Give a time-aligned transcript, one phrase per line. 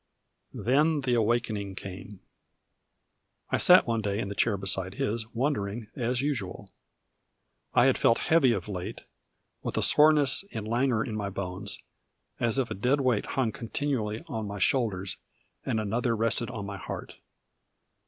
[0.55, 2.21] Then the awakening came.
[3.51, 6.71] I sat one day in the chair beside his, wondering as usual.
[7.75, 9.01] I had felt heavy of late,
[9.61, 11.83] with a soreness and languor in my bones,
[12.39, 15.17] as if a dead weight hung continually on my shoulders,
[15.67, 17.17] and another rested on my heart.